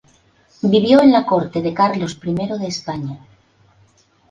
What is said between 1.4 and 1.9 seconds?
de